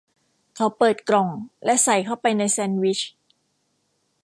[0.55, 1.27] เขาเปิดกล่อง
[1.65, 2.99] และใส่เข้าไปในแซนด์วิช